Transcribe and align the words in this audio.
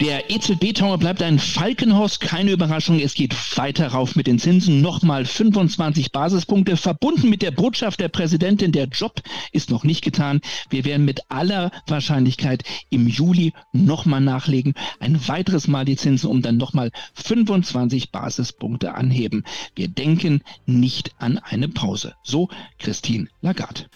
der 0.00 0.30
EZB-Tower 0.30 0.98
bleibt 0.98 1.22
ein 1.22 1.38
Falkenhorst, 1.38 2.20
keine 2.20 2.52
Überraschung. 2.52 2.98
Es 2.98 3.14
geht 3.14 3.34
weiter 3.56 3.88
rauf 3.88 4.16
mit 4.16 4.26
den 4.26 4.38
Zinsen. 4.38 4.80
Nochmal 4.80 5.24
25 5.24 6.12
Basispunkte, 6.12 6.76
verbunden 6.76 7.28
mit 7.28 7.42
der 7.42 7.50
Botschaft 7.50 8.00
der 8.00 8.08
Präsidentin. 8.08 8.72
Der 8.72 8.86
Job 8.86 9.20
ist 9.52 9.70
noch 9.70 9.84
nicht 9.84 10.02
getan. 10.02 10.40
Wir 10.70 10.84
werden 10.84 11.04
mit 11.04 11.20
aller 11.28 11.70
Wahrscheinlichkeit 11.86 12.64
im 12.90 13.06
Juli 13.06 13.52
nochmal 13.72 14.20
nachlegen. 14.20 14.74
Ein 14.98 15.28
weiteres 15.28 15.68
Mal 15.68 15.84
die 15.84 15.96
Zinsen, 15.96 16.30
um 16.30 16.42
dann 16.42 16.56
nochmal 16.56 16.90
25 17.14 18.10
Basispunkte 18.10 18.94
anheben. 18.94 19.44
Wir 19.74 19.88
denken 19.88 20.42
nicht 20.64 21.12
an 21.18 21.38
eine 21.38 21.68
Pause. 21.68 22.14
So 22.22 22.48
Christine 22.78 23.28
Lagarde. 23.40 23.86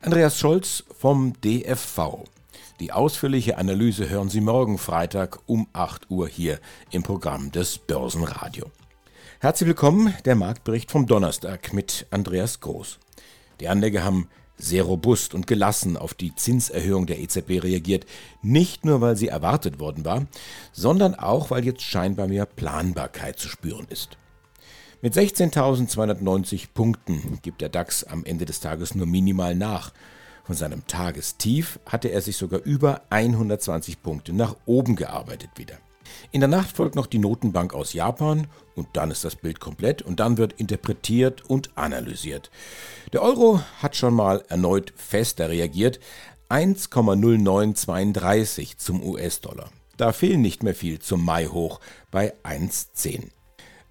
Andreas 0.00 0.38
Scholz 0.38 0.84
vom 0.98 1.32
DFV. 1.40 2.24
Die 2.78 2.92
ausführliche 2.92 3.56
Analyse 3.56 4.10
hören 4.10 4.28
Sie 4.28 4.42
morgen 4.42 4.76
Freitag 4.76 5.38
um 5.46 5.66
8 5.72 6.10
Uhr 6.10 6.28
hier 6.28 6.60
im 6.90 7.02
Programm 7.02 7.50
des 7.50 7.78
Börsenradio. 7.78 8.70
Herzlich 9.40 9.68
willkommen, 9.68 10.12
der 10.26 10.34
Marktbericht 10.34 10.90
vom 10.90 11.06
Donnerstag 11.06 11.72
mit 11.72 12.06
Andreas 12.10 12.60
Groß. 12.60 12.98
Die 13.60 13.68
Anleger 13.68 14.04
haben 14.04 14.28
sehr 14.58 14.82
robust 14.82 15.32
und 15.32 15.46
gelassen 15.46 15.96
auf 15.96 16.12
die 16.12 16.34
Zinserhöhung 16.34 17.06
der 17.06 17.18
EZB 17.18 17.62
reagiert, 17.62 18.04
nicht 18.42 18.84
nur 18.84 19.00
weil 19.00 19.16
sie 19.16 19.28
erwartet 19.28 19.80
worden 19.80 20.04
war, 20.04 20.26
sondern 20.72 21.14
auch 21.14 21.50
weil 21.50 21.64
jetzt 21.64 21.82
scheinbar 21.82 22.28
mehr 22.28 22.44
Planbarkeit 22.44 23.38
zu 23.38 23.48
spüren 23.48 23.86
ist. 23.88 24.18
Mit 25.00 25.14
16.290 25.14 26.68
Punkten 26.74 27.38
gibt 27.40 27.62
der 27.62 27.70
DAX 27.70 28.04
am 28.04 28.26
Ende 28.26 28.44
des 28.44 28.60
Tages 28.60 28.94
nur 28.94 29.06
minimal 29.06 29.54
nach 29.54 29.92
von 30.46 30.54
seinem 30.54 30.86
Tagestief 30.86 31.80
hatte 31.86 32.06
er 32.08 32.22
sich 32.22 32.36
sogar 32.36 32.60
über 32.60 33.02
120 33.10 34.00
Punkte 34.00 34.32
nach 34.32 34.54
oben 34.64 34.94
gearbeitet 34.94 35.50
wieder. 35.56 35.74
In 36.30 36.40
der 36.40 36.48
Nacht 36.48 36.76
folgt 36.76 36.94
noch 36.94 37.06
die 37.06 37.18
Notenbank 37.18 37.74
aus 37.74 37.94
Japan 37.94 38.46
und 38.76 38.86
dann 38.92 39.10
ist 39.10 39.24
das 39.24 39.34
Bild 39.34 39.58
komplett 39.58 40.02
und 40.02 40.20
dann 40.20 40.38
wird 40.38 40.52
interpretiert 40.52 41.50
und 41.50 41.76
analysiert. 41.76 42.52
Der 43.12 43.22
Euro 43.22 43.60
hat 43.82 43.96
schon 43.96 44.14
mal 44.14 44.44
erneut 44.48 44.92
fester 44.94 45.50
reagiert, 45.50 45.98
1,0932 46.48 48.76
zum 48.76 49.02
US-Dollar. 49.02 49.70
Da 49.96 50.12
fehlen 50.12 50.42
nicht 50.42 50.62
mehr 50.62 50.76
viel 50.76 51.00
zum 51.00 51.24
Mai 51.24 51.46
hoch 51.46 51.80
bei 52.12 52.34
1,10. 52.44 53.30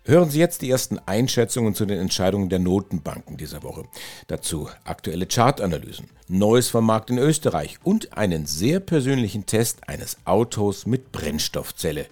Hören 0.08 0.30
Sie 0.30 0.38
jetzt 0.38 0.61
die 0.61 0.70
ersten 0.70 1.00
Einschätzungen 1.00 1.73
zu 1.73 1.88
den 1.88 1.98
Entscheidungen 1.98 2.48
der 2.48 2.59
Notenbanken 2.59 3.38
dieser 3.38 3.64
Woche. 3.64 3.86
Dazu 4.28 4.70
aktuelle 4.84 5.25
Chartanalysen, 5.25 6.11
Neues 6.28 6.70
vom 6.70 6.86
Markt 6.86 7.09
in 7.09 7.17
Österreich 7.17 7.80
und 7.84 8.16
einen 8.16 8.45
sehr 8.45 8.80
persönlichen 8.80 9.48
Test 9.48 9.89
eines 9.89 10.17
Autos 10.23 10.86
mit 10.86 11.11
Brennstoffzelle. 11.11 12.06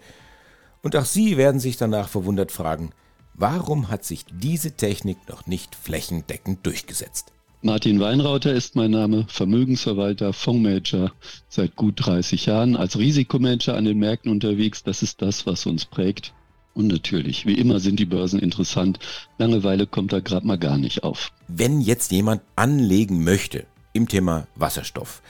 Und 0.82 0.96
auch 0.96 1.06
Sie 1.06 1.38
werden 1.38 1.60
sich 1.60 1.78
danach 1.78 2.10
verwundert 2.10 2.52
fragen, 2.52 2.94
warum 3.36 3.90
hat 3.90 4.06
sich 4.06 4.26
diese 4.26 4.72
Technik 4.72 5.18
noch 5.30 5.46
nicht 5.46 5.76
flächendeckend 5.76 6.66
durchgesetzt? 6.66 7.32
Martin 7.62 8.00
Weinrauter 8.00 8.54
ist 8.54 8.76
mein 8.76 8.90
Name, 8.90 9.28
Vermögensverwalter, 9.30 10.34
Fondsmanager 10.34 11.12
seit 11.48 11.76
gut 11.76 12.04
30 12.04 12.48
Jahren, 12.48 12.76
als 12.76 12.98
Risikomanager 12.98 13.76
an 13.76 13.86
den 13.86 14.00
Märkten 14.00 14.32
unterwegs. 14.32 14.82
Das 14.82 15.04
ist 15.04 15.22
das, 15.22 15.46
was 15.46 15.68
uns 15.68 15.86
prägt. 15.86 16.34
Und 16.74 16.88
natürlich, 16.88 17.46
wie 17.46 17.54
immer 17.54 17.80
sind 17.80 18.00
die 18.00 18.06
Börsen 18.06 18.40
interessant. 18.40 19.00
Langeweile 19.38 19.86
kommt 19.86 20.12
da 20.12 20.20
gerade 20.20 20.48
mal 20.48 20.58
gar 20.58 20.78
nicht 20.78 21.04
auf. 21.04 21.32
Wenn 21.48 21.82
jetzt 21.82 22.12
jemand 22.12 22.42
anlegen 22.56 23.24
möchte 23.24 23.66
im 23.94 24.08
Thema 24.08 24.48
Wasserstoff, 24.56 25.22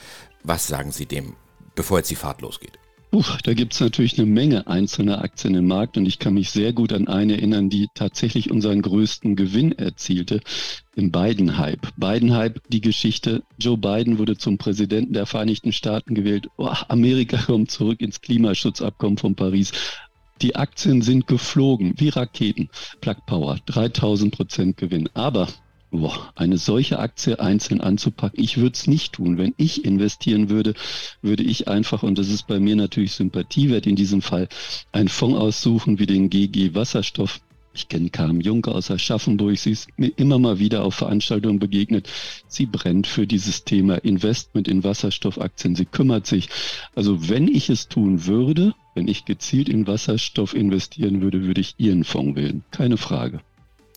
was 0.42 0.66
sagen 0.66 0.90
Sie 0.90 1.06
dem, 1.06 1.34
bevor 1.74 1.98
jetzt 1.98 2.10
die 2.10 2.16
Fahrt 2.16 2.40
losgeht? 2.40 2.78
Puh, 3.14 3.22
da 3.44 3.54
gibt 3.54 3.74
es 3.74 3.80
natürlich 3.80 4.18
eine 4.18 4.26
Menge 4.26 4.66
einzelner 4.66 5.22
Aktien 5.22 5.54
im 5.54 5.68
Markt 5.68 5.96
und 5.96 6.04
ich 6.04 6.18
kann 6.18 6.34
mich 6.34 6.50
sehr 6.50 6.72
gut 6.72 6.92
an 6.92 7.06
eine 7.06 7.34
erinnern, 7.34 7.70
die 7.70 7.86
tatsächlich 7.94 8.50
unseren 8.50 8.82
größten 8.82 9.36
Gewinn 9.36 9.70
erzielte 9.70 10.40
im 10.96 11.12
Biden-Hype. 11.12 11.92
Biden-Hype, 11.96 12.60
die 12.70 12.80
Geschichte, 12.80 13.44
Joe 13.56 13.78
Biden 13.78 14.18
wurde 14.18 14.36
zum 14.36 14.58
Präsidenten 14.58 15.12
der 15.12 15.26
Vereinigten 15.26 15.70
Staaten 15.70 16.16
gewählt. 16.16 16.48
Oh, 16.56 16.74
Amerika 16.88 17.36
kommt 17.36 17.70
zurück 17.70 18.00
ins 18.00 18.20
Klimaschutzabkommen 18.20 19.16
von 19.16 19.36
Paris. 19.36 19.70
Die 20.42 20.56
Aktien 20.56 21.02
sind 21.02 21.26
geflogen 21.26 21.94
wie 21.96 22.08
Raketen. 22.08 22.68
Plug 23.00 23.16
Power, 23.26 23.58
3000 23.66 24.34
Prozent 24.34 24.76
Gewinn. 24.76 25.08
Aber 25.14 25.48
boah, 25.90 26.32
eine 26.34 26.58
solche 26.58 26.98
Aktie 26.98 27.38
einzeln 27.38 27.80
anzupacken, 27.80 28.42
ich 28.42 28.56
würde 28.56 28.74
es 28.74 28.86
nicht 28.86 29.12
tun. 29.14 29.38
Wenn 29.38 29.54
ich 29.56 29.84
investieren 29.84 30.50
würde, 30.50 30.74
würde 31.22 31.44
ich 31.44 31.68
einfach, 31.68 32.02
und 32.02 32.18
das 32.18 32.28
ist 32.28 32.46
bei 32.46 32.58
mir 32.58 32.76
natürlich 32.76 33.12
Sympathiewert 33.12 33.86
in 33.86 33.96
diesem 33.96 34.22
Fall, 34.22 34.48
einen 34.92 35.08
Fonds 35.08 35.38
aussuchen 35.38 35.98
wie 35.98 36.06
den 36.06 36.30
GG 36.30 36.74
Wasserstoff. 36.74 37.40
Ich 37.74 37.88
kenne 37.88 38.08
Carmen 38.08 38.40
Juncker 38.40 38.72
aus 38.72 38.90
Aschaffenburg. 38.90 39.58
Sie 39.58 39.72
ist 39.72 39.88
mir 39.98 40.12
immer 40.16 40.38
mal 40.38 40.60
wieder 40.60 40.84
auf 40.84 40.94
Veranstaltungen 40.94 41.58
begegnet. 41.58 42.08
Sie 42.46 42.66
brennt 42.66 43.08
für 43.08 43.26
dieses 43.26 43.64
Thema 43.64 43.96
Investment 43.96 44.68
in 44.68 44.84
Wasserstoffaktien. 44.84 45.74
Sie 45.74 45.84
kümmert 45.84 46.24
sich. 46.26 46.48
Also 46.94 47.28
wenn 47.28 47.48
ich 47.48 47.70
es 47.70 47.88
tun 47.88 48.26
würde, 48.26 48.74
wenn 48.94 49.08
ich 49.08 49.24
gezielt 49.24 49.68
in 49.68 49.88
Wasserstoff 49.88 50.54
investieren 50.54 51.20
würde, 51.20 51.42
würde 51.42 51.60
ich 51.60 51.74
Ihren 51.78 52.04
Fonds 52.04 52.36
wählen. 52.36 52.62
Keine 52.70 52.96
Frage. 52.96 53.40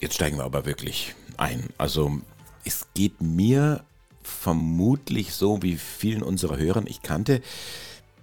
Jetzt 0.01 0.15
steigen 0.15 0.37
wir 0.37 0.45
aber 0.45 0.65
wirklich 0.65 1.13
ein. 1.37 1.63
Also 1.77 2.19
es 2.65 2.87
geht 2.95 3.21
mir 3.21 3.83
vermutlich 4.23 5.33
so 5.33 5.61
wie 5.61 5.77
vielen 5.77 6.23
unserer 6.23 6.57
Hörern. 6.57 6.85
Ich 6.87 7.03
kannte 7.03 7.41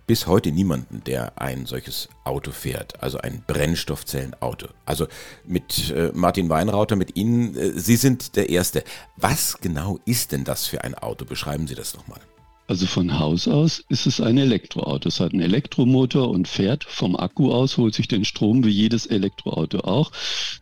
bis 0.06 0.26
heute 0.26 0.52
niemanden, 0.52 1.02
der 1.04 1.40
ein 1.40 1.66
solches 1.66 2.08
Auto 2.24 2.50
fährt, 2.50 3.02
also 3.02 3.18
ein 3.18 3.42
Brennstoffzellenauto. 3.46 4.68
Also 4.84 5.06
mit 5.44 5.90
äh, 5.90 6.10
Martin 6.14 6.48
Weinrauter, 6.48 6.96
mit 6.96 7.16
Ihnen, 7.16 7.56
äh, 7.56 7.78
Sie 7.78 7.96
sind 7.96 8.36
der 8.36 8.50
Erste. 8.50 8.84
Was 9.16 9.58
genau 9.60 9.98
ist 10.04 10.32
denn 10.32 10.44
das 10.44 10.66
für 10.66 10.84
ein 10.84 10.94
Auto? 10.94 11.24
Beschreiben 11.24 11.66
Sie 11.66 11.74
das 11.74 11.92
doch 11.92 12.06
mal. 12.06 12.20
Also 12.66 12.86
von 12.86 13.18
Haus 13.18 13.46
aus 13.46 13.84
ist 13.90 14.06
es 14.06 14.20
ein 14.20 14.38
Elektroauto. 14.38 15.08
Es 15.08 15.20
hat 15.20 15.32
einen 15.32 15.42
Elektromotor 15.42 16.30
und 16.30 16.48
fährt 16.48 16.84
vom 16.84 17.14
Akku 17.14 17.52
aus, 17.52 17.76
holt 17.76 17.94
sich 17.94 18.08
den 18.08 18.24
Strom 18.24 18.64
wie 18.64 18.70
jedes 18.70 19.04
Elektroauto 19.04 19.80
auch. 19.80 20.12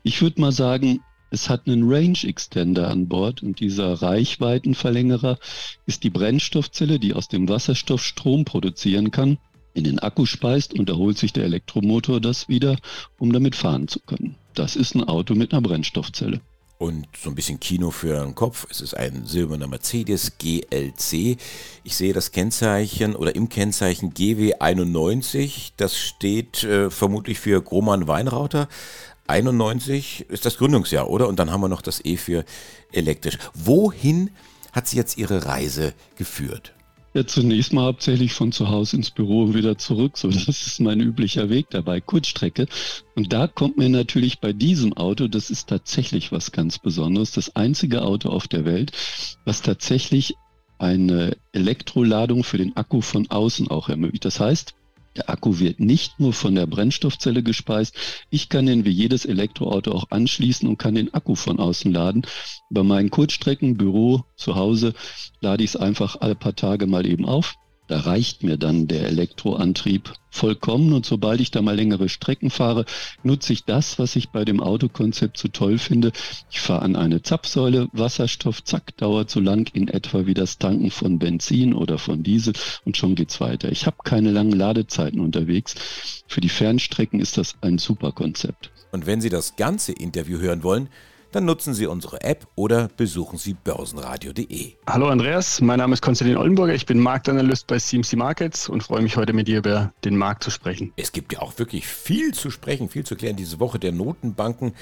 Ich 0.02 0.20
würde 0.20 0.40
mal 0.40 0.50
sagen, 0.50 1.00
es 1.32 1.48
hat 1.48 1.66
einen 1.66 1.90
Range 1.90 2.18
Extender 2.24 2.88
an 2.88 3.08
Bord 3.08 3.42
und 3.42 3.58
dieser 3.58 4.02
Reichweitenverlängerer 4.02 5.38
ist 5.86 6.04
die 6.04 6.10
Brennstoffzelle, 6.10 6.98
die 6.98 7.14
aus 7.14 7.28
dem 7.28 7.48
Wasserstoff 7.48 8.04
Strom 8.04 8.44
produzieren 8.44 9.10
kann, 9.10 9.38
in 9.72 9.84
den 9.84 9.98
Akku 9.98 10.26
speist 10.26 10.74
und 10.74 10.90
erholt 10.90 11.16
sich 11.16 11.32
der 11.32 11.44
Elektromotor 11.44 12.20
das 12.20 12.50
wieder, 12.50 12.76
um 13.18 13.32
damit 13.32 13.56
fahren 13.56 13.88
zu 13.88 13.98
können. 14.00 14.36
Das 14.52 14.76
ist 14.76 14.94
ein 14.94 15.04
Auto 15.04 15.34
mit 15.34 15.52
einer 15.52 15.62
Brennstoffzelle 15.62 16.42
und 16.82 17.06
so 17.16 17.30
ein 17.30 17.36
bisschen 17.36 17.60
Kino 17.60 17.92
für 17.92 18.18
den 18.24 18.34
Kopf. 18.34 18.66
Es 18.68 18.80
ist 18.80 18.94
ein 18.94 19.24
silberner 19.24 19.68
Mercedes 19.68 20.32
GLC. 20.38 21.38
Ich 21.84 21.96
sehe 21.96 22.12
das 22.12 22.32
Kennzeichen 22.32 23.14
oder 23.14 23.36
im 23.36 23.48
Kennzeichen 23.48 24.12
GW91. 24.12 25.72
Das 25.76 25.96
steht 25.96 26.64
äh, 26.64 26.90
vermutlich 26.90 27.38
für 27.38 27.62
Groman 27.62 28.08
Weinrauter. 28.08 28.68
91 29.32 30.26
ist 30.28 30.44
das 30.44 30.58
Gründungsjahr, 30.58 31.08
oder? 31.08 31.26
Und 31.26 31.38
dann 31.38 31.50
haben 31.50 31.62
wir 31.62 31.68
noch 31.68 31.82
das 31.82 32.04
E 32.04 32.16
für 32.16 32.44
elektrisch. 32.92 33.38
Wohin 33.54 34.30
hat 34.72 34.86
sie 34.86 34.98
jetzt 34.98 35.16
ihre 35.16 35.46
Reise 35.46 35.94
geführt? 36.16 36.74
Ja, 37.14 37.26
zunächst 37.26 37.74
mal 37.74 37.84
hauptsächlich 37.84 38.32
von 38.32 38.52
zu 38.52 38.68
Hause 38.68 38.96
ins 38.96 39.10
Büro 39.10 39.44
und 39.44 39.54
wieder 39.54 39.76
zurück. 39.76 40.16
So, 40.16 40.28
das 40.30 40.48
ist 40.48 40.80
mein 40.80 41.00
üblicher 41.00 41.48
Weg 41.48 41.70
dabei, 41.70 42.00
Kurzstrecke. 42.00 42.66
Und 43.14 43.32
da 43.32 43.46
kommt 43.46 43.78
mir 43.78 43.88
natürlich 43.88 44.40
bei 44.40 44.52
diesem 44.52 44.92
Auto, 44.94 45.28
das 45.28 45.50
ist 45.50 45.68
tatsächlich 45.68 46.30
was 46.30 46.52
ganz 46.52 46.78
Besonderes, 46.78 47.32
das 47.32 47.56
einzige 47.56 48.02
Auto 48.02 48.28
auf 48.28 48.48
der 48.48 48.64
Welt, 48.66 48.92
was 49.44 49.62
tatsächlich 49.62 50.34
eine 50.78 51.36
Elektroladung 51.52 52.44
für 52.44 52.58
den 52.58 52.76
Akku 52.76 53.00
von 53.00 53.30
außen 53.30 53.68
auch 53.68 53.88
ermöglicht. 53.88 54.24
Das 54.24 54.40
heißt, 54.40 54.74
der 55.16 55.28
Akku 55.28 55.58
wird 55.58 55.80
nicht 55.80 56.20
nur 56.20 56.32
von 56.32 56.54
der 56.54 56.66
Brennstoffzelle 56.66 57.42
gespeist. 57.42 57.96
Ich 58.30 58.48
kann 58.48 58.66
den 58.66 58.84
wie 58.84 58.90
jedes 58.90 59.24
Elektroauto 59.24 59.92
auch 59.92 60.10
anschließen 60.10 60.68
und 60.68 60.78
kann 60.78 60.94
den 60.94 61.12
Akku 61.12 61.34
von 61.34 61.58
außen 61.58 61.92
laden. 61.92 62.26
Bei 62.70 62.82
meinen 62.82 63.10
Kurzstrecken, 63.10 63.76
Büro, 63.76 64.24
zu 64.36 64.54
Hause, 64.54 64.94
lade 65.40 65.64
ich 65.64 65.70
es 65.70 65.76
einfach 65.76 66.20
alle 66.20 66.34
paar 66.34 66.56
Tage 66.56 66.86
mal 66.86 67.06
eben 67.06 67.26
auf. 67.26 67.56
Da 67.88 68.00
reicht 68.00 68.42
mir 68.42 68.56
dann 68.56 68.86
der 68.86 69.06
Elektroantrieb 69.06 70.12
vollkommen 70.30 70.92
und 70.92 71.04
sobald 71.04 71.40
ich 71.40 71.50
da 71.50 71.60
mal 71.62 71.76
längere 71.76 72.08
Strecken 72.08 72.48
fahre, 72.48 72.86
nutze 73.22 73.52
ich 73.52 73.64
das, 73.64 73.98
was 73.98 74.16
ich 74.16 74.30
bei 74.30 74.44
dem 74.44 74.60
Autokonzept 74.60 75.36
so 75.36 75.48
toll 75.48 75.78
finde. 75.78 76.12
Ich 76.50 76.60
fahre 76.60 76.82
an 76.82 76.96
eine 76.96 77.22
Zapfsäule, 77.22 77.88
Wasserstoff, 77.92 78.64
zack, 78.64 78.96
dauert 78.96 79.30
so 79.30 79.40
lang 79.40 79.68
in 79.74 79.88
etwa 79.88 80.26
wie 80.26 80.34
das 80.34 80.58
Tanken 80.58 80.90
von 80.90 81.18
Benzin 81.18 81.74
oder 81.74 81.98
von 81.98 82.22
Diesel 82.22 82.54
und 82.84 82.96
schon 82.96 83.14
geht's 83.14 83.40
weiter. 83.40 83.70
Ich 83.70 83.84
habe 83.86 83.96
keine 84.04 84.30
langen 84.30 84.52
Ladezeiten 84.52 85.20
unterwegs. 85.20 85.74
Für 86.28 86.40
die 86.40 86.48
Fernstrecken 86.48 87.20
ist 87.20 87.36
das 87.36 87.56
ein 87.60 87.78
super 87.78 88.12
Konzept. 88.12 88.70
Und 88.92 89.06
wenn 89.06 89.20
Sie 89.20 89.28
das 89.28 89.56
ganze 89.56 89.92
Interview 89.92 90.38
hören 90.38 90.62
wollen, 90.62 90.88
dann 91.32 91.46
nutzen 91.46 91.72
Sie 91.72 91.86
unsere 91.86 92.20
App 92.20 92.46
oder 92.54 92.88
besuchen 92.96 93.38
Sie 93.38 93.54
börsenradio.de. 93.54 94.74
Hallo 94.86 95.08
Andreas, 95.08 95.62
mein 95.62 95.78
Name 95.78 95.94
ist 95.94 96.02
Konstantin 96.02 96.36
Ollenburger, 96.36 96.74
ich 96.74 96.84
bin 96.84 97.00
Marktanalyst 97.00 97.66
bei 97.66 97.78
CMC 97.78 98.16
Markets 98.16 98.68
und 98.68 98.82
freue 98.82 99.00
mich 99.00 99.16
heute 99.16 99.32
mit 99.32 99.48
dir 99.48 99.58
über 99.58 99.92
den 100.04 100.16
Markt 100.16 100.44
zu 100.44 100.50
sprechen. 100.50 100.92
Es 100.96 101.12
gibt 101.12 101.32
ja 101.32 101.40
auch 101.40 101.58
wirklich 101.58 101.86
viel 101.86 102.34
zu 102.34 102.50
sprechen, 102.50 102.90
viel 102.90 103.04
zu 103.04 103.16
klären 103.16 103.36
diese 103.36 103.60
Woche 103.60 103.78
der 103.78 103.92
Notenbanken. 103.92 104.74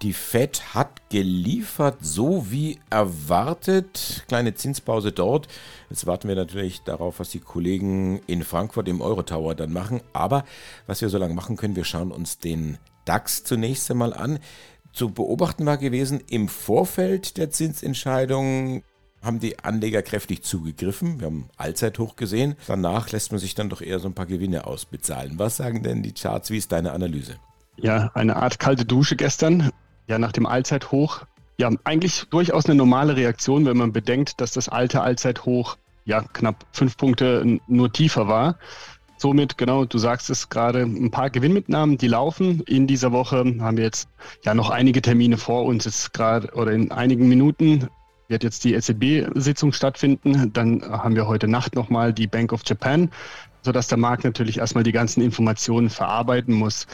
Die 0.00 0.14
Fed 0.14 0.74
hat 0.74 1.10
geliefert, 1.10 1.98
so 2.00 2.50
wie 2.50 2.78
erwartet. 2.88 4.24
Kleine 4.28 4.54
Zinspause 4.54 5.12
dort. 5.12 5.46
Jetzt 5.90 6.06
warten 6.06 6.28
wir 6.28 6.36
natürlich 6.36 6.82
darauf, 6.82 7.20
was 7.20 7.30
die 7.30 7.40
Kollegen 7.40 8.20
in 8.26 8.42
Frankfurt 8.44 8.88
im 8.88 9.02
Eurotower 9.02 9.54
dann 9.54 9.72
machen. 9.72 10.00
Aber 10.14 10.44
was 10.86 11.02
wir 11.02 11.10
so 11.10 11.18
lange 11.18 11.34
machen 11.34 11.56
können, 11.56 11.76
wir 11.76 11.84
schauen 11.84 12.12
uns 12.12 12.38
den 12.38 12.78
DAX 13.04 13.42
zunächst 13.42 13.90
einmal 13.90 14.12
an. 14.12 14.38
Zu 14.92 15.10
beobachten 15.10 15.66
war 15.66 15.78
gewesen, 15.78 16.22
im 16.28 16.48
Vorfeld 16.48 17.36
der 17.36 17.50
Zinsentscheidung 17.50 18.82
haben 19.22 19.40
die 19.40 19.58
Anleger 19.58 20.02
kräftig 20.02 20.42
zugegriffen. 20.42 21.20
Wir 21.20 21.26
haben 21.26 21.48
Allzeithoch 21.56 22.16
gesehen. 22.16 22.56
Danach 22.66 23.10
lässt 23.10 23.32
man 23.32 23.40
sich 23.40 23.54
dann 23.54 23.68
doch 23.68 23.80
eher 23.80 23.98
so 23.98 24.08
ein 24.08 24.14
paar 24.14 24.26
Gewinne 24.26 24.66
ausbezahlen. 24.66 25.38
Was 25.38 25.56
sagen 25.56 25.82
denn 25.82 26.02
die 26.02 26.12
Charts? 26.12 26.50
Wie 26.50 26.58
ist 26.58 26.72
deine 26.72 26.92
Analyse? 26.92 27.36
Ja, 27.76 28.10
eine 28.14 28.36
Art 28.36 28.58
kalte 28.58 28.84
Dusche 28.84 29.16
gestern. 29.16 29.70
Ja, 30.06 30.18
nach 30.18 30.32
dem 30.32 30.46
Allzeithoch. 30.46 31.24
Ja, 31.58 31.70
eigentlich 31.84 32.24
durchaus 32.30 32.66
eine 32.66 32.76
normale 32.76 33.16
Reaktion, 33.16 33.66
wenn 33.66 33.76
man 33.76 33.92
bedenkt, 33.92 34.40
dass 34.40 34.52
das 34.52 34.68
alte 34.68 35.00
Allzeithoch 35.00 35.76
ja 36.04 36.22
knapp 36.22 36.64
fünf 36.72 36.96
Punkte 36.96 37.58
nur 37.66 37.92
tiefer 37.92 38.28
war. 38.28 38.58
Somit, 39.18 39.58
genau, 39.58 39.84
du 39.84 39.98
sagst 39.98 40.30
es 40.30 40.48
gerade, 40.48 40.82
ein 40.82 41.10
paar 41.10 41.28
Gewinnmitnahmen, 41.28 41.98
die 41.98 42.06
laufen. 42.06 42.60
In 42.60 42.86
dieser 42.86 43.10
Woche 43.10 43.38
haben 43.60 43.76
wir 43.76 43.84
jetzt 43.84 44.08
ja 44.44 44.54
noch 44.54 44.70
einige 44.70 45.02
Termine 45.02 45.36
vor 45.36 45.64
uns. 45.64 45.84
Jetzt 45.84 46.14
gerade 46.14 46.52
oder 46.54 46.70
in 46.70 46.92
einigen 46.92 47.28
Minuten 47.28 47.88
wird 48.28 48.44
jetzt 48.44 48.62
die 48.62 48.74
EZB-Sitzung 48.74 49.72
stattfinden. 49.72 50.52
Dann 50.52 50.82
haben 50.82 51.16
wir 51.16 51.26
heute 51.26 51.48
Nacht 51.48 51.74
nochmal 51.74 52.12
die 52.12 52.28
Bank 52.28 52.52
of 52.52 52.62
Japan, 52.64 53.10
sodass 53.62 53.88
der 53.88 53.98
Markt 53.98 54.22
natürlich 54.22 54.58
erstmal 54.58 54.84
die 54.84 54.92
ganzen 54.92 55.20
Informationen 55.20 55.90
verarbeiten 55.90 56.54
muss. 56.54 56.86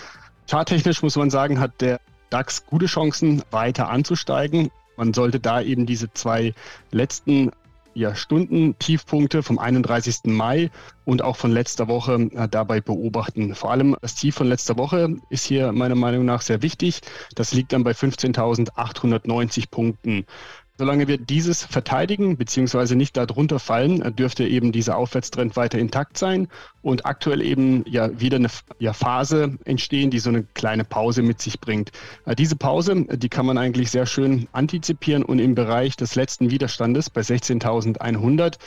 Charttechnisch 0.48 1.02
muss 1.02 1.16
man 1.16 1.28
sagen, 1.28 1.60
hat 1.60 1.80
der 1.82 2.00
DAX 2.30 2.64
gute 2.64 2.86
Chancen, 2.86 3.42
weiter 3.50 3.90
anzusteigen. 3.90 4.70
Man 4.96 5.12
sollte 5.12 5.40
da 5.40 5.60
eben 5.60 5.84
diese 5.84 6.10
zwei 6.14 6.54
letzten 6.90 7.50
ja, 7.94 8.14
Stundentiefpunkte 8.14 9.42
vom 9.42 9.58
31. 9.58 10.24
Mai 10.24 10.70
und 11.04 11.22
auch 11.22 11.36
von 11.36 11.50
letzter 11.50 11.88
Woche 11.88 12.28
äh, 12.34 12.48
dabei 12.48 12.80
beobachten. 12.80 13.54
Vor 13.54 13.70
allem 13.70 13.96
das 14.00 14.14
Tief 14.14 14.34
von 14.34 14.48
letzter 14.48 14.76
Woche 14.76 15.16
ist 15.30 15.44
hier 15.44 15.72
meiner 15.72 15.94
Meinung 15.94 16.24
nach 16.24 16.42
sehr 16.42 16.62
wichtig. 16.62 17.00
Das 17.34 17.52
liegt 17.52 17.72
dann 17.72 17.84
bei 17.84 17.92
15.890 17.92 19.70
Punkten. 19.70 20.26
Solange 20.76 21.06
wir 21.06 21.18
dieses 21.18 21.62
verteidigen 21.62 22.36
bzw. 22.36 22.96
nicht 22.96 23.16
darunter 23.16 23.60
fallen, 23.60 24.00
dürfte 24.16 24.44
eben 24.44 24.72
dieser 24.72 24.96
Aufwärtstrend 24.96 25.54
weiter 25.54 25.78
intakt 25.78 26.18
sein 26.18 26.48
und 26.82 27.06
aktuell 27.06 27.42
eben 27.42 27.84
ja 27.86 28.18
wieder 28.18 28.38
eine 28.38 28.48
ja, 28.80 28.92
Phase 28.92 29.56
entstehen, 29.64 30.10
die 30.10 30.18
so 30.18 30.30
eine 30.30 30.42
kleine 30.42 30.82
Pause 30.82 31.22
mit 31.22 31.40
sich 31.40 31.60
bringt. 31.60 31.92
Äh, 32.26 32.34
diese 32.34 32.56
Pause, 32.56 33.06
die 33.08 33.28
kann 33.28 33.46
man 33.46 33.56
eigentlich 33.56 33.92
sehr 33.92 34.06
schön 34.06 34.48
antizipieren 34.50 35.22
und 35.22 35.38
im 35.38 35.54
Bereich 35.54 35.94
des 35.94 36.16
letzten 36.16 36.50
Widerstandes 36.50 37.08
bei 37.08 37.20
16.100 37.20 38.58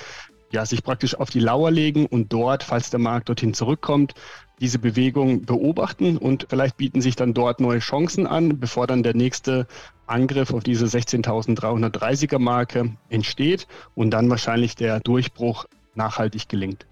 ja, 0.51 0.65
sich 0.65 0.83
praktisch 0.83 1.15
auf 1.15 1.29
die 1.29 1.41
Lauer 1.41 1.71
legen 1.71 2.05
und 2.05 2.31
dort, 2.31 2.63
falls 2.63 2.89
der 2.89 3.01
Markt 3.01 3.27
dorthin 3.27 3.53
zurückkommt, 3.53 4.13
diese 4.59 4.79
Bewegung 4.79 5.43
beobachten 5.45 6.17
und 6.17 6.47
vielleicht 6.49 6.77
bieten 6.77 7.01
sich 7.01 7.15
dann 7.15 7.33
dort 7.33 7.59
neue 7.59 7.79
Chancen 7.79 8.25
an, 8.25 8.59
bevor 8.59 8.87
dann 8.87 9.03
der 9.03 9.15
nächste 9.15 9.67
Angriff 10.07 10.53
auf 10.53 10.63
diese 10.63 10.85
16.330er 10.85 12.39
Marke 12.39 12.95
entsteht 13.09 13.67
und 13.93 14.11
dann 14.11 14.29
wahrscheinlich 14.29 14.75
der 14.75 14.99
Durchbruch 14.99 15.65
nachhaltig 15.95 16.49
gelingt. 16.49 16.85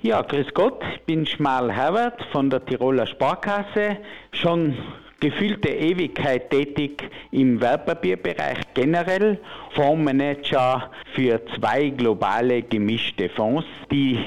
Ja, 0.00 0.22
grüß 0.22 0.54
Gott, 0.54 0.80
ich 0.94 1.02
bin 1.06 1.26
Schmal 1.26 1.72
Herbert 1.72 2.22
von 2.30 2.50
der 2.50 2.64
Tiroler 2.64 3.06
Sparkasse. 3.06 3.96
Schon 4.30 4.76
gefühlte 5.20 5.68
Ewigkeit 5.68 6.50
tätig 6.50 7.02
im 7.32 7.60
Wertpapierbereich 7.60 8.58
generell, 8.74 9.40
Fondsmanager 9.74 10.90
für 11.14 11.40
zwei 11.56 11.88
globale 11.88 12.62
gemischte 12.62 13.28
Fonds, 13.28 13.66
die 13.90 14.18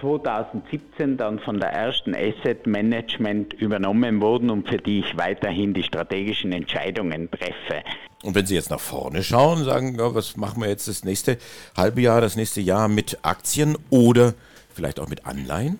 2017 0.00 1.16
dann 1.16 1.38
von 1.38 1.60
der 1.60 1.70
ersten 1.72 2.14
Asset 2.14 2.66
Management 2.66 3.54
übernommen 3.54 4.20
wurden 4.20 4.50
und 4.50 4.68
für 4.68 4.78
die 4.78 5.00
ich 5.00 5.16
weiterhin 5.16 5.72
die 5.72 5.84
strategischen 5.84 6.52
Entscheidungen 6.52 7.30
treffe. 7.30 7.84
Und 8.22 8.34
wenn 8.34 8.44
Sie 8.44 8.54
jetzt 8.54 8.70
nach 8.70 8.80
vorne 8.80 9.22
schauen, 9.22 9.64
sagen, 9.64 9.96
ja, 9.98 10.14
was 10.14 10.36
machen 10.36 10.60
wir 10.62 10.68
jetzt 10.68 10.88
das 10.88 11.04
nächste 11.04 11.38
halbe 11.76 12.02
Jahr, 12.02 12.20
das 12.20 12.36
nächste 12.36 12.60
Jahr 12.60 12.88
mit 12.88 13.18
Aktien 13.22 13.78
oder 13.88 14.34
vielleicht 14.74 15.00
auch 15.00 15.08
mit 15.08 15.24
Anleihen? 15.24 15.78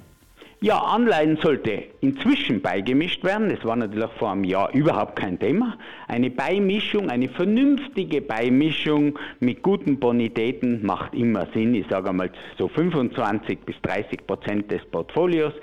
Ja, 0.62 0.76
Anleihen 0.76 1.38
sollte 1.38 1.84
inzwischen 2.02 2.60
beigemischt 2.60 3.24
werden. 3.24 3.48
Das 3.48 3.64
war 3.64 3.76
natürlich 3.76 4.10
vor 4.18 4.30
einem 4.30 4.44
Jahr 4.44 4.70
überhaupt 4.74 5.16
kein 5.16 5.38
Thema. 5.38 5.78
Eine 6.06 6.28
Beimischung, 6.28 7.08
eine 7.08 7.30
vernünftige 7.30 8.20
Beimischung 8.20 9.18
mit 9.38 9.62
guten 9.62 9.98
Bonitäten 9.98 10.84
macht 10.84 11.14
immer 11.14 11.46
Sinn. 11.54 11.74
Ich 11.74 11.86
sage 11.88 12.10
einmal 12.10 12.30
so 12.58 12.68
25 12.68 13.60
bis 13.60 13.80
30 13.80 14.26
Prozent 14.26 14.70
des 14.70 14.84
Portfolios 14.84 15.54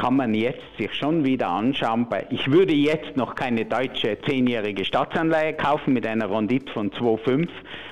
kann 0.00 0.16
man 0.16 0.32
jetzt 0.32 0.62
sich 0.78 0.94
schon 0.94 1.26
wieder 1.26 1.50
anschauen. 1.50 2.06
Ich 2.30 2.50
würde 2.50 2.72
jetzt 2.72 3.18
noch 3.18 3.34
keine 3.34 3.66
deutsche 3.66 4.16
zehnjährige 4.22 4.86
Staatsanleihe 4.86 5.52
kaufen 5.52 5.92
mit 5.92 6.06
einer 6.06 6.30
Rendite 6.30 6.72
von 6.72 6.90
2,5, 6.90 7.48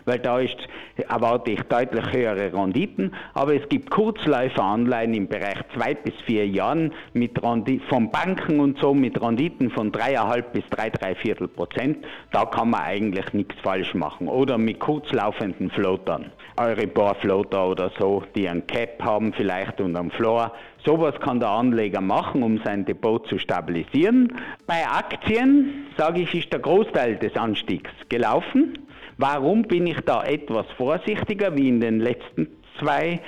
weil 0.06 0.18
da 0.18 0.40
ist, 0.40 0.56
erwarte 0.96 1.50
ich 1.50 1.62
deutlich 1.64 2.10
höhere 2.10 2.50
Renditen. 2.50 3.14
Aber 3.34 3.54
es 3.54 3.68
gibt 3.68 3.90
Kurzläuferanleihen 3.90 5.12
im 5.12 5.28
Bereich 5.28 5.58
zwei 5.74 5.94
bis 5.94 6.14
vier 6.24 6.46
Jahren 6.48 6.92
mit 7.12 7.42
Rendite, 7.42 7.84
von 7.86 8.10
Banken 8.10 8.60
und 8.60 8.78
so 8.78 8.94
mit 8.94 9.20
Renditen 9.20 9.70
von 9.70 9.92
3,5 9.92 10.42
bis 10.52 10.64
3, 10.70 10.90
3 10.90 11.14
Viertel 11.14 11.48
Prozent. 11.48 12.04
Da 12.32 12.44
kann 12.44 12.70
man 12.70 12.82
eigentlich 12.82 13.32
nichts 13.32 13.54
falsch 13.62 13.94
machen. 13.94 14.28
Oder 14.28 14.58
mit 14.58 14.80
kurzlaufenden 14.80 15.70
Floatern. 15.70 16.32
Euribor-Floater 16.56 17.68
oder 17.68 17.90
so, 17.98 18.22
die 18.34 18.48
einen 18.48 18.66
Cap 18.66 19.02
haben 19.02 19.32
vielleicht 19.32 19.80
und 19.80 19.96
einen 19.96 20.10
Floor. 20.10 20.52
Sowas 20.84 21.14
kann 21.20 21.40
der 21.40 21.50
Anleger 21.50 22.00
machen, 22.00 22.42
um 22.42 22.58
sein 22.64 22.84
Depot 22.84 23.26
zu 23.28 23.38
stabilisieren. 23.38 24.32
Bei 24.66 24.86
Aktien, 24.86 25.86
sage 25.96 26.22
ich, 26.22 26.34
ist 26.34 26.52
der 26.52 26.60
Großteil 26.60 27.16
des 27.16 27.36
Anstiegs 27.36 27.90
gelaufen. 28.08 28.78
Warum 29.16 29.62
bin 29.62 29.86
ich 29.86 30.00
da 30.02 30.24
etwas 30.24 30.66
vorsichtiger 30.76 31.56
wie 31.56 31.68
in 31.68 31.80
den 31.80 32.00
letzten 32.00 32.48
zwei 32.78 33.20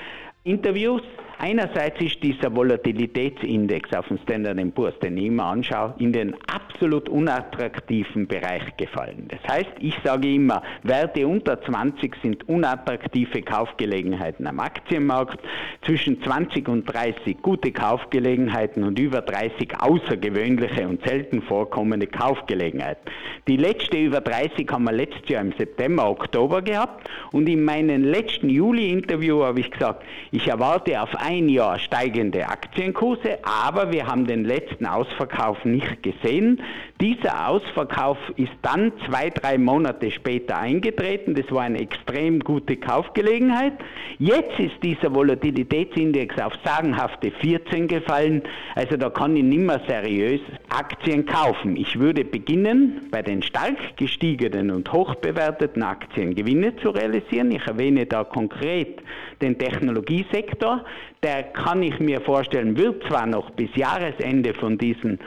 Interviews? 0.45 1.03
Einerseits 1.43 1.99
ist 2.03 2.23
dieser 2.23 2.55
Volatilitätsindex 2.55 3.95
auf 3.95 4.07
dem 4.09 4.19
Standard 4.19 4.59
Poor's, 4.75 4.99
den 4.99 5.17
ich 5.17 5.25
immer 5.25 5.45
anschaue, 5.45 5.95
in 5.99 6.13
den 6.13 6.37
absolut 6.81 7.11
unattraktiven 7.11 8.27
Bereich 8.27 8.75
gefallen. 8.79 9.29
Das 9.29 9.41
heißt, 9.47 9.71
ich 9.81 9.95
sage 10.03 10.33
immer, 10.33 10.63
Werte 10.83 11.27
unter 11.27 11.61
20 11.61 12.17
sind 12.23 12.49
unattraktive 12.49 13.43
Kaufgelegenheiten 13.43 14.47
am 14.47 14.61
Aktienmarkt, 14.61 15.41
zwischen 15.85 16.23
20 16.23 16.69
und 16.69 16.87
30 16.87 17.43
gute 17.43 17.71
Kaufgelegenheiten 17.71 18.85
und 18.85 18.99
über 18.99 19.21
30 19.21 19.79
außergewöhnliche 19.79 20.89
und 20.89 21.07
selten 21.07 21.43
vorkommende 21.43 22.07
Kaufgelegenheiten. 22.07 23.11
Die 23.47 23.59
letzte 23.59 23.99
über 23.99 24.23
30 24.23 24.67
haben 24.71 24.85
wir 24.85 24.93
letztes 24.93 25.29
Jahr 25.29 25.43
im 25.43 25.53
September, 25.59 26.09
Oktober 26.09 26.63
gehabt 26.63 27.11
und 27.33 27.47
in 27.47 27.63
meinem 27.63 28.05
letzten 28.05 28.49
Juli-Interview 28.49 29.43
habe 29.43 29.61
ich 29.61 29.71
gesagt, 29.71 30.03
ich 30.31 30.49
erwarte 30.49 31.03
auf 31.03 31.15
ein 31.17 31.51
Jahr 31.51 31.79
steigende 31.79 32.49
Aktienkurse, 32.49 33.39
aber 33.43 33.93
wir 33.93 34.07
haben 34.07 34.27
den 34.27 34.45
letzten 34.45 34.87
Ausverkauf 34.87 35.63
nicht 35.67 36.03
gesehen. 36.03 36.63
Dieser 37.01 37.49
Ausverkauf 37.49 38.19
ist 38.37 38.53
dann 38.61 38.93
zwei, 39.07 39.31
drei 39.31 39.57
Monate 39.57 40.11
später 40.11 40.59
eingetreten. 40.59 41.35
Das 41.35 41.51
war 41.51 41.63
eine 41.63 41.81
extrem 41.81 42.41
gute 42.41 42.77
Kaufgelegenheit. 42.77 43.73
Jetzt 44.19 44.59
ist 44.59 44.75
dieser 44.83 45.15
Volatilitätsindex 45.15 46.39
auf 46.39 46.53
sagenhafte 46.63 47.31
14 47.31 47.89
gefallen. 47.89 48.43
Also 48.75 48.99
da 48.99 49.09
kann 49.09 49.35
ich 49.35 49.45
nicht 49.45 49.63
mehr 49.63 49.81
seriös 49.89 50.41
Aktien 50.69 51.25
kaufen. 51.25 51.77
Ich 51.77 51.99
würde 51.99 52.23
beginnen, 52.25 53.09
bei 53.11 53.23
den 53.23 53.43
stark 53.43 53.97
gestiegenen 53.97 54.71
und 54.71 54.93
hochbewerteten 54.93 55.83
Aktien 55.83 56.35
Gewinne 56.35 56.77
zu 56.77 56.91
realisieren. 56.91 57.51
Ich 57.51 57.67
erwähne 57.67 58.05
da 58.05 58.25
konkret 58.25 59.01
den 59.41 59.59
Technologiesektor 59.59 60.85
der 61.23 61.43
kann 61.43 61.83
ich 61.83 61.99
mir 62.01 62.21
vorstellen, 62.23 62.77
wird 62.77 63.05
zwar 63.05 63.27
noch 63.27 63.51
bis 63.51 63.69
Jahresende 63.77 64.55
von 64.55 64.79
diesen 64.79 65.19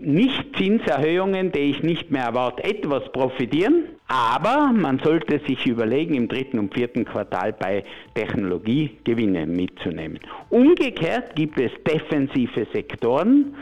Nicht-Zinserhöhungen, 0.00 1.52
die 1.52 1.70
ich 1.70 1.82
nicht 1.82 2.10
mehr 2.10 2.24
erwarte, 2.24 2.64
etwas 2.64 3.10
profitieren, 3.12 3.84
aber 4.08 4.72
man 4.72 4.98
sollte 4.98 5.40
sich 5.46 5.66
überlegen, 5.66 6.14
im 6.14 6.28
dritten 6.28 6.58
und 6.58 6.74
vierten 6.74 7.04
Quartal 7.04 7.52
bei 7.52 7.84
Technologie 8.14 8.90
Gewinne 9.04 9.46
mitzunehmen. 9.46 10.20
Umgekehrt 10.50 11.34
gibt 11.36 11.58
es 11.58 11.72
defensive 11.86 12.66
Sektoren 12.72 13.54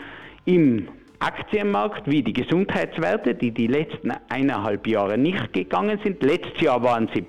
im 0.45 0.89
Aktienmarkt 1.21 2.11
wie 2.11 2.23
die 2.23 2.33
Gesundheitswerte, 2.33 3.35
die 3.35 3.53
die 3.53 3.69
letzten 3.69 4.13
eineinhalb 4.29 4.87
Jahre 4.89 5.17
nicht 5.17 5.53
gegangen 5.53 6.01
sind. 6.03 6.21
Letztes 6.23 6.61
Jahr 6.61 6.83
waren 6.83 7.09
sie 7.15 7.25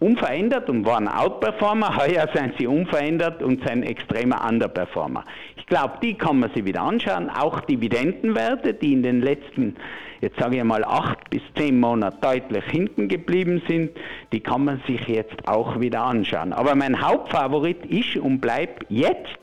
unverändert 0.00 0.68
und 0.68 0.84
waren 0.84 1.06
Outperformer, 1.06 1.96
heuer 2.04 2.28
sind 2.34 2.54
sie 2.58 2.66
unverändert 2.66 3.42
und 3.42 3.66
sind 3.66 3.84
extremer 3.84 4.44
Underperformer. 4.46 5.24
Ich 5.56 5.66
glaube, 5.66 5.98
die 6.02 6.14
kann 6.14 6.40
man 6.40 6.50
sich 6.52 6.64
wieder 6.64 6.82
anschauen, 6.82 7.30
auch 7.30 7.60
Dividendenwerte, 7.60 8.74
die 8.74 8.92
in 8.92 9.02
den 9.04 9.20
letzten, 9.20 9.76
jetzt 10.20 10.40
sage 10.40 10.56
ich 10.56 10.64
mal, 10.64 10.82
acht 10.84 11.30
bis 11.30 11.42
zehn 11.56 11.78
Monaten 11.78 12.20
deutlich 12.20 12.64
hinten 12.64 13.08
geblieben 13.08 13.62
sind, 13.68 13.90
die 14.32 14.40
kann 14.40 14.64
man 14.64 14.82
sich 14.88 15.06
jetzt 15.06 15.46
auch 15.46 15.78
wieder 15.78 16.02
anschauen. 16.02 16.52
Aber 16.52 16.74
mein 16.74 17.00
Hauptfavorit 17.00 17.86
ist 17.86 18.16
und 18.16 18.40
bleibt 18.40 18.86
jetzt 18.88 19.38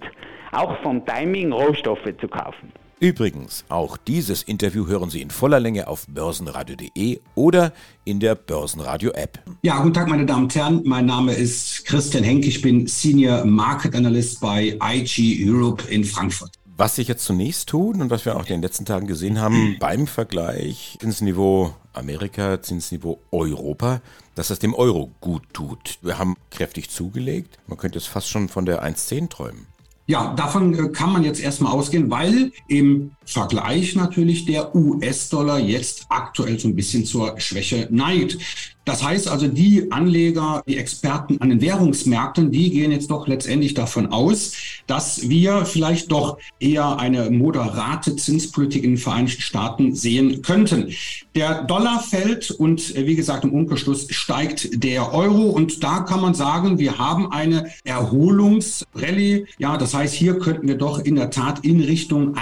auch 0.51 0.77
vom 0.81 1.05
Timing 1.05 1.51
Rohstoffe 1.51 2.13
zu 2.19 2.27
kaufen. 2.27 2.71
Übrigens, 2.99 3.63
auch 3.69 3.95
dieses 3.95 4.41
Interview 4.41 4.87
hören 4.87 5.11
Sie 5.11 5.21
in 5.21 5.29
voller 5.29 5.59
Länge 5.59 5.87
auf 5.87 6.07
börsenradio.de 6.07 7.19
oder 7.35 7.71
in 8.05 8.19
der 8.19 8.33
Börsenradio-App. 8.33 9.39
Ja, 9.61 9.79
guten 9.81 9.93
Tag, 9.93 10.07
meine 10.07 10.25
Damen 10.25 10.45
und 10.45 10.55
Herren. 10.55 10.81
Mein 10.83 11.05
Name 11.05 11.33
ist 11.33 11.85
Christian 11.85 12.23
Henk. 12.23 12.43
Ich 12.43 12.59
bin 12.59 12.87
Senior 12.87 13.45
Market 13.45 13.93
Analyst 13.93 14.39
bei 14.39 14.79
IG 14.81 15.45
Europe 15.47 15.83
in 15.91 16.03
Frankfurt. 16.03 16.53
Was 16.75 16.95
sich 16.95 17.07
jetzt 17.07 17.23
zunächst 17.23 17.69
tun 17.69 18.01
und 18.01 18.09
was 18.09 18.25
wir 18.25 18.35
auch 18.35 18.41
in 18.41 18.53
den 18.53 18.61
letzten 18.63 18.85
Tagen 18.85 19.05
gesehen 19.05 19.39
haben 19.39 19.77
beim 19.79 20.07
Vergleich 20.07 20.97
Zinsniveau 20.99 21.75
Amerika, 21.93 22.63
Zinsniveau 22.63 23.19
Europa, 23.29 24.01
dass 24.33 24.47
das 24.47 24.57
dem 24.57 24.73
Euro 24.73 25.11
gut 25.21 25.43
tut. 25.53 25.99
Wir 26.01 26.17
haben 26.17 26.35
kräftig 26.49 26.89
zugelegt. 26.89 27.59
Man 27.67 27.77
könnte 27.77 27.99
es 27.99 28.07
fast 28.07 28.27
schon 28.27 28.49
von 28.49 28.65
der 28.65 28.83
1,10 28.83 29.29
träumen. 29.29 29.67
Ja, 30.07 30.33
davon 30.35 30.73
äh, 30.73 30.89
kann 30.89 31.11
man 31.11 31.23
jetzt 31.23 31.41
erstmal 31.41 31.73
ausgehen, 31.73 32.09
weil 32.09 32.51
im 32.67 33.11
Vergleich 33.27 33.93
natürlich 33.93 34.45
der 34.45 34.73
US-Dollar 34.73 35.59
jetzt 35.59 36.05
aktuell 36.07 36.57
so 36.57 36.69
ein 36.69 36.75
bisschen 36.75 37.03
zur 37.03 37.37
Schwäche 37.39 37.87
neigt. 37.91 38.37
Das 38.87 39.03
heißt 39.03 39.27
also, 39.27 39.49
die 39.49 39.91
Anleger, 39.91 40.63
die 40.65 40.77
Experten 40.77 41.41
an 41.41 41.49
den 41.49 41.59
Währungsmärkten, 41.59 42.51
die 42.51 42.71
gehen 42.71 42.93
jetzt 42.93 43.11
doch 43.11 43.27
letztendlich 43.27 43.73
davon 43.73 44.13
aus, 44.13 44.53
dass 44.87 45.27
wir 45.27 45.65
vielleicht 45.65 46.09
doch 46.09 46.37
eher 46.57 46.97
eine 46.97 47.29
moderate 47.29 48.15
Zinspolitik 48.15 48.85
in 48.85 48.91
den 48.91 48.97
Vereinigten 48.97 49.41
Staaten 49.41 49.93
sehen 49.93 50.41
könnten. 50.41 50.93
Der 51.35 51.65
Dollar 51.65 51.99
fällt 51.99 52.49
und 52.49 52.95
äh, 52.95 53.05
wie 53.05 53.17
gesagt, 53.17 53.43
im 53.43 53.51
Umkehrschluss 53.51 54.07
steigt 54.09 54.81
der 54.81 55.13
Euro 55.13 55.49
und 55.49 55.83
da 55.83 55.99
kann 55.99 56.21
man 56.21 56.33
sagen, 56.33 56.79
wir 56.79 56.97
haben 56.97 57.29
eine 57.29 57.69
Erholungsrallye. 57.83 59.47
Ja, 59.59 59.75
das 59.75 59.93
heißt, 59.93 60.13
hier 60.13 60.39
könnten 60.39 60.65
wir 60.65 60.77
doch 60.77 60.99
in 60.99 61.15
der 61.15 61.29
Tat 61.29 61.65
in 61.65 61.81
Richtung 61.81 62.37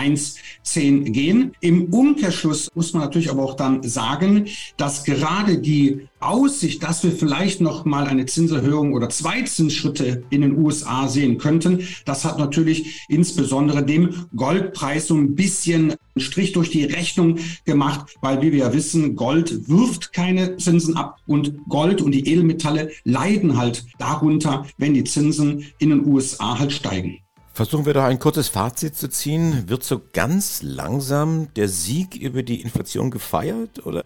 1,10 0.76 1.12
gehen. 1.12 1.52
Im 1.62 1.94
Umkehrschluss 1.94 2.70
muss 2.76 2.94
man 2.94 3.04
natürlich 3.04 3.30
aber 3.30 3.44
auch 3.44 3.56
dann 3.56 3.84
sagen, 3.84 4.48
dass 4.78 5.04
gerade 5.04 5.58
die 5.58 6.08
Aussicht, 6.20 6.84
dass 6.84 7.04
wir 7.04 7.12
vielleicht 7.12 7.62
noch 7.62 7.86
mal 7.86 8.08
eine 8.08 8.26
Zinserhöhung 8.26 8.94
oder 8.94 9.10
zwei 9.10 9.44
Zinsschritte 9.44 10.24
in 10.30 10.42
den 10.42 10.58
USA 10.58 11.08
sehen 11.08 11.38
könnten, 11.38 11.88
das 12.06 12.26
hat 12.26 12.40
natürlich 12.40 13.06
insbesondere 13.08 13.86
dem 13.86 14.26
Goldpreis 14.36 15.08
so 15.08 15.16
ein 15.16 15.36
bisschen 15.36 15.92
einen 15.92 16.22
Strich 16.22 16.54
durch 16.54 16.70
die 16.72 16.86
Rechnung 16.86 17.38
gemacht, 17.66 18.16
weil 18.22 18.42
wie 18.42 18.52
wir 18.52 18.60
ja 18.60 18.74
wissen, 18.74 19.16
Gold 19.16 19.70
wirft 19.70 20.14
keine 20.14 20.58
Zinsen 20.58 20.96
ab 20.96 21.18
und 21.28 21.58
Gold 21.70 22.02
und 22.02 22.12
die 22.12 22.28
Edelmetalle 22.28 22.92
leiden 23.04 23.58
halt 23.58 23.86
darunter, 24.00 24.66
wenn 24.78 24.94
die 24.94 25.04
Zinsen 25.04 25.66
in 25.80 25.90
den 25.90 26.08
USA 26.08 26.58
halt 26.58 26.72
steigen. 26.72 27.20
Versuchen 27.56 27.86
wir 27.86 27.94
doch 27.94 28.04
ein 28.04 28.20
kurzes 28.20 28.50
Fazit 28.50 28.98
zu 28.98 29.10
ziehen. 29.10 29.70
Wird 29.70 29.82
so 29.82 30.02
ganz 30.12 30.62
langsam 30.62 31.54
der 31.54 31.70
Sieg 31.70 32.14
über 32.18 32.44
die 32.44 32.62
Inflation 32.62 33.12
gefeiert 33.12 33.86
oder 33.86 34.04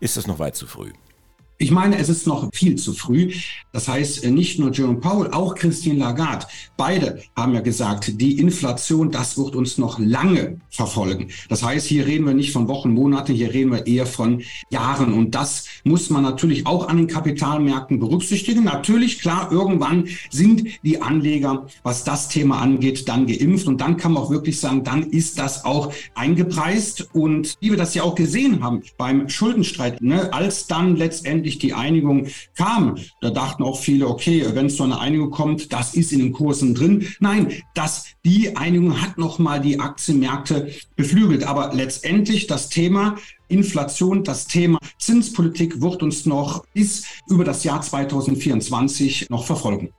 ist 0.00 0.18
das 0.18 0.26
noch 0.26 0.38
weit 0.38 0.54
zu 0.54 0.66
früh? 0.66 0.92
Ich 1.62 1.70
meine, 1.70 1.98
es 1.98 2.08
ist 2.08 2.26
noch 2.26 2.48
viel 2.54 2.76
zu 2.76 2.94
früh. 2.94 3.34
Das 3.70 3.86
heißt, 3.86 4.24
nicht 4.30 4.58
nur 4.58 4.72
Jerome 4.72 4.98
Powell, 4.98 5.30
auch 5.30 5.54
Christine 5.54 5.98
Lagarde, 5.98 6.46
beide 6.78 7.22
haben 7.36 7.52
ja 7.52 7.60
gesagt, 7.60 8.18
die 8.18 8.38
Inflation, 8.38 9.10
das 9.10 9.36
wird 9.36 9.54
uns 9.54 9.76
noch 9.76 9.98
lange 9.98 10.58
verfolgen. 10.70 11.28
Das 11.50 11.62
heißt, 11.62 11.86
hier 11.86 12.06
reden 12.06 12.24
wir 12.24 12.32
nicht 12.32 12.52
von 12.52 12.66
Wochen, 12.66 12.94
Monaten, 12.94 13.34
hier 13.34 13.52
reden 13.52 13.72
wir 13.72 13.86
eher 13.86 14.06
von 14.06 14.42
Jahren. 14.70 15.12
Und 15.12 15.34
das 15.34 15.66
muss 15.84 16.08
man 16.08 16.22
natürlich 16.22 16.66
auch 16.66 16.88
an 16.88 16.96
den 16.96 17.08
Kapitalmärkten 17.08 17.98
berücksichtigen. 17.98 18.64
Natürlich, 18.64 19.20
klar, 19.20 19.52
irgendwann 19.52 20.08
sind 20.30 20.64
die 20.82 21.02
Anleger, 21.02 21.66
was 21.82 22.04
das 22.04 22.30
Thema 22.30 22.60
angeht, 22.62 23.06
dann 23.06 23.26
geimpft. 23.26 23.66
Und 23.66 23.82
dann 23.82 23.98
kann 23.98 24.12
man 24.12 24.22
auch 24.22 24.30
wirklich 24.30 24.58
sagen, 24.58 24.82
dann 24.82 25.02
ist 25.02 25.38
das 25.38 25.66
auch 25.66 25.92
eingepreist. 26.14 27.10
Und 27.12 27.58
wie 27.60 27.68
wir 27.68 27.76
das 27.76 27.94
ja 27.94 28.02
auch 28.02 28.14
gesehen 28.14 28.62
haben 28.62 28.82
beim 28.96 29.28
Schuldenstreit, 29.28 30.00
ne, 30.00 30.32
als 30.32 30.66
dann 30.66 30.96
letztendlich 30.96 31.49
endlich 31.50 31.58
die 31.58 31.74
Einigung 31.74 32.26
kam, 32.56 32.96
da 33.20 33.30
dachten 33.30 33.62
auch 33.62 33.78
viele, 33.78 34.06
okay, 34.08 34.44
wenn 34.52 34.66
es 34.66 34.76
zu 34.76 34.84
einer 34.84 35.00
Einigung 35.00 35.30
kommt, 35.30 35.72
das 35.72 35.94
ist 35.94 36.12
in 36.12 36.20
den 36.20 36.32
Kursen 36.32 36.74
drin. 36.74 37.06
Nein, 37.18 37.52
das, 37.74 38.06
die 38.24 38.56
Einigung 38.56 39.00
hat 39.00 39.18
nochmal 39.18 39.60
die 39.60 39.80
Aktienmärkte 39.80 40.70
beflügelt. 40.96 41.44
Aber 41.44 41.72
letztendlich 41.74 42.46
das 42.46 42.68
Thema 42.68 43.16
Inflation, 43.48 44.22
das 44.22 44.46
Thema 44.46 44.78
Zinspolitik 44.98 45.80
wird 45.80 46.02
uns 46.02 46.24
noch 46.24 46.64
bis 46.72 47.04
über 47.28 47.44
das 47.44 47.64
Jahr 47.64 47.80
2024 47.80 49.28
noch 49.28 49.44
verfolgen. 49.44 49.90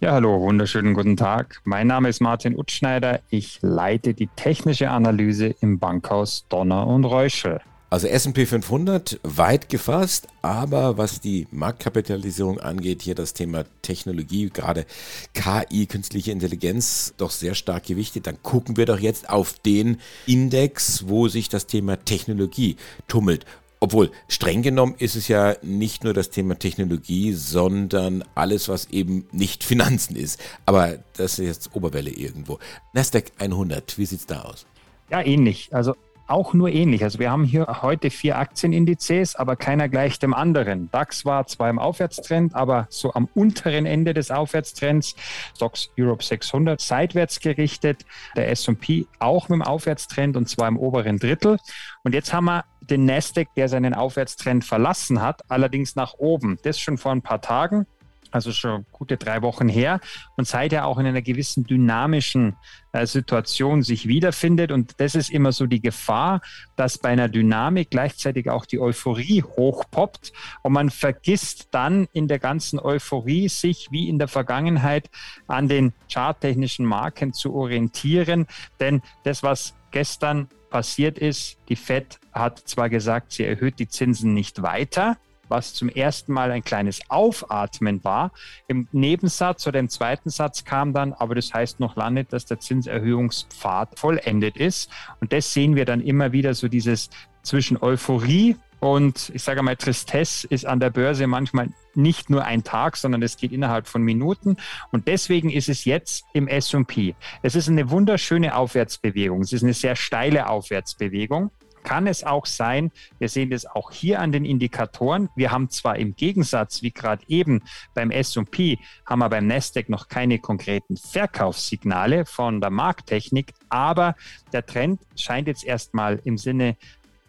Ja, 0.00 0.12
hallo, 0.12 0.40
wunderschönen 0.40 0.94
guten 0.94 1.16
Tag. 1.16 1.60
Mein 1.64 1.88
Name 1.88 2.08
ist 2.08 2.20
Martin 2.20 2.56
Utschneider. 2.56 3.20
Ich 3.30 3.58
leite 3.62 4.14
die 4.14 4.28
technische 4.36 4.90
Analyse 4.90 5.56
im 5.60 5.78
Bankhaus 5.80 6.46
Donner 6.48 6.86
und 6.86 7.04
Reuschel. 7.04 7.60
Also 7.90 8.06
S&P 8.06 8.44
500 8.44 9.18
weit 9.22 9.70
gefasst, 9.70 10.28
aber 10.42 10.98
was 10.98 11.20
die 11.20 11.46
Marktkapitalisierung 11.50 12.60
angeht, 12.60 13.00
hier 13.00 13.14
das 13.14 13.32
Thema 13.32 13.64
Technologie, 13.80 14.50
gerade 14.50 14.84
KI, 15.32 15.86
künstliche 15.86 16.30
Intelligenz, 16.30 17.14
doch 17.16 17.30
sehr 17.30 17.54
stark 17.54 17.84
gewichtet. 17.84 18.26
Dann 18.26 18.42
gucken 18.42 18.76
wir 18.76 18.84
doch 18.84 18.98
jetzt 18.98 19.30
auf 19.30 19.54
den 19.60 19.98
Index, 20.26 21.08
wo 21.08 21.28
sich 21.28 21.48
das 21.48 21.66
Thema 21.66 21.96
Technologie 22.04 22.76
tummelt. 23.06 23.46
Obwohl, 23.80 24.10
streng 24.26 24.60
genommen 24.60 24.96
ist 24.98 25.16
es 25.16 25.28
ja 25.28 25.56
nicht 25.62 26.04
nur 26.04 26.12
das 26.12 26.28
Thema 26.28 26.58
Technologie, 26.58 27.32
sondern 27.32 28.22
alles, 28.34 28.68
was 28.68 28.90
eben 28.90 29.26
nicht 29.32 29.64
Finanzen 29.64 30.14
ist. 30.14 30.38
Aber 30.66 30.98
das 31.16 31.38
ist 31.38 31.46
jetzt 31.46 31.74
Oberwelle 31.74 32.10
irgendwo. 32.10 32.58
Nasdaq 32.92 33.32
100, 33.38 33.96
wie 33.96 34.04
sieht's 34.04 34.26
da 34.26 34.42
aus? 34.42 34.66
Ja, 35.10 35.22
ähnlich. 35.24 35.68
Also 35.72 35.94
auch 36.28 36.54
nur 36.54 36.68
ähnlich. 36.68 37.02
Also 37.02 37.18
wir 37.18 37.30
haben 37.30 37.44
hier 37.44 37.66
heute 37.82 38.10
vier 38.10 38.38
Aktienindizes, 38.38 39.36
aber 39.36 39.56
keiner 39.56 39.88
gleich 39.88 40.18
dem 40.18 40.34
anderen. 40.34 40.90
DAX 40.90 41.24
war 41.24 41.46
zwar 41.46 41.70
im 41.70 41.78
Aufwärtstrend, 41.78 42.54
aber 42.54 42.86
so 42.90 43.14
am 43.14 43.28
unteren 43.34 43.86
Ende 43.86 44.14
des 44.14 44.30
Aufwärtstrends. 44.30 45.16
Stocks 45.54 45.90
Europe 45.98 46.22
600 46.22 46.80
seitwärts 46.80 47.40
gerichtet. 47.40 48.04
Der 48.36 48.50
S&P 48.50 49.06
auch 49.18 49.48
mit 49.48 49.56
dem 49.56 49.62
Aufwärtstrend 49.62 50.36
und 50.36 50.48
zwar 50.48 50.68
im 50.68 50.76
oberen 50.76 51.18
Drittel. 51.18 51.58
Und 52.04 52.14
jetzt 52.14 52.32
haben 52.32 52.44
wir 52.44 52.64
den 52.80 53.04
Nasdaq, 53.04 53.48
der 53.56 53.68
seinen 53.68 53.94
Aufwärtstrend 53.94 54.64
verlassen 54.64 55.20
hat, 55.20 55.42
allerdings 55.48 55.96
nach 55.96 56.14
oben. 56.14 56.58
Das 56.62 56.78
schon 56.78 56.98
vor 56.98 57.12
ein 57.12 57.22
paar 57.22 57.40
Tagen 57.40 57.86
also 58.30 58.52
schon 58.52 58.86
gute 58.92 59.16
drei 59.16 59.42
Wochen 59.42 59.68
her 59.68 60.00
und 60.36 60.46
seither 60.46 60.86
auch 60.86 60.98
in 60.98 61.06
einer 61.06 61.22
gewissen 61.22 61.64
dynamischen 61.64 62.56
äh, 62.92 63.06
Situation 63.06 63.82
sich 63.82 64.08
wiederfindet. 64.08 64.72
Und 64.72 65.00
das 65.00 65.14
ist 65.14 65.30
immer 65.30 65.52
so 65.52 65.66
die 65.66 65.80
Gefahr, 65.80 66.40
dass 66.76 66.98
bei 66.98 67.10
einer 67.10 67.28
Dynamik 67.28 67.90
gleichzeitig 67.90 68.50
auch 68.50 68.66
die 68.66 68.80
Euphorie 68.80 69.42
hochpoppt 69.42 70.32
und 70.62 70.72
man 70.72 70.90
vergisst 70.90 71.68
dann 71.70 72.08
in 72.12 72.28
der 72.28 72.38
ganzen 72.38 72.78
Euphorie 72.78 73.48
sich 73.48 73.88
wie 73.90 74.08
in 74.08 74.18
der 74.18 74.28
Vergangenheit 74.28 75.10
an 75.46 75.68
den 75.68 75.92
charttechnischen 76.10 76.86
Marken 76.86 77.32
zu 77.32 77.54
orientieren. 77.54 78.46
Denn 78.80 79.02
das, 79.24 79.42
was 79.42 79.74
gestern 79.90 80.48
passiert 80.70 81.18
ist, 81.18 81.58
die 81.68 81.76
Fed 81.76 82.18
hat 82.32 82.58
zwar 82.58 82.90
gesagt, 82.90 83.32
sie 83.32 83.44
erhöht 83.44 83.78
die 83.78 83.88
Zinsen 83.88 84.34
nicht 84.34 84.62
weiter, 84.62 85.16
was 85.48 85.74
zum 85.74 85.88
ersten 85.88 86.32
Mal 86.32 86.50
ein 86.50 86.62
kleines 86.62 87.00
Aufatmen 87.08 88.04
war. 88.04 88.32
Im 88.66 88.88
Nebensatz 88.92 89.66
oder 89.66 89.80
im 89.80 89.88
zweiten 89.88 90.30
Satz 90.30 90.64
kam 90.64 90.92
dann, 90.92 91.12
aber 91.12 91.34
das 91.34 91.52
heißt 91.52 91.80
noch 91.80 91.96
lange 91.96 92.20
nicht, 92.20 92.32
dass 92.32 92.46
der 92.46 92.60
Zinserhöhungspfad 92.60 93.98
vollendet 93.98 94.56
ist. 94.56 94.90
Und 95.20 95.32
das 95.32 95.52
sehen 95.52 95.76
wir 95.76 95.84
dann 95.84 96.00
immer 96.00 96.32
wieder 96.32 96.54
so 96.54 96.68
dieses 96.68 97.10
zwischen 97.42 97.80
Euphorie 97.80 98.56
Und 98.80 99.32
ich 99.34 99.42
sage 99.42 99.62
mal, 99.62 99.76
Tristesse 99.76 100.46
ist 100.46 100.64
an 100.64 100.78
der 100.78 100.90
Börse 100.90 101.26
manchmal 101.26 101.68
nicht 101.94 102.30
nur 102.30 102.44
ein 102.44 102.62
Tag, 102.62 102.96
sondern 102.96 103.22
es 103.22 103.36
geht 103.36 103.50
innerhalb 103.50 103.88
von 103.88 104.02
Minuten. 104.02 104.56
Und 104.92 105.08
deswegen 105.08 105.50
ist 105.50 105.68
es 105.68 105.84
jetzt 105.84 106.24
im 106.32 106.46
SP. 106.46 107.18
Es 107.42 107.56
ist 107.56 107.68
eine 107.68 107.90
wunderschöne 107.90 108.54
Aufwärtsbewegung. 108.54 109.40
Es 109.40 109.52
ist 109.52 109.64
eine 109.64 109.74
sehr 109.74 109.96
steile 109.96 110.48
Aufwärtsbewegung 110.48 111.50
kann 111.82 112.06
es 112.06 112.24
auch 112.24 112.46
sein, 112.46 112.90
wir 113.18 113.28
sehen 113.28 113.50
das 113.50 113.66
auch 113.66 113.90
hier 113.90 114.20
an 114.20 114.32
den 114.32 114.44
Indikatoren, 114.44 115.28
wir 115.36 115.50
haben 115.50 115.70
zwar 115.70 115.96
im 115.96 116.14
Gegensatz, 116.16 116.82
wie 116.82 116.90
gerade 116.90 117.24
eben 117.28 117.62
beim 117.94 118.10
S&P, 118.10 118.78
haben 119.06 119.20
wir 119.20 119.28
beim 119.28 119.46
Nasdaq 119.46 119.88
noch 119.88 120.08
keine 120.08 120.38
konkreten 120.38 120.96
Verkaufssignale 120.96 122.26
von 122.26 122.60
der 122.60 122.70
Markttechnik, 122.70 123.52
aber 123.68 124.14
der 124.52 124.66
Trend 124.66 125.00
scheint 125.16 125.48
jetzt 125.48 125.64
erstmal 125.64 126.20
im 126.24 126.38
Sinne 126.38 126.76